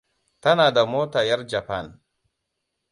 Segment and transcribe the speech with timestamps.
[0.41, 2.01] Tana da mota yar Japan.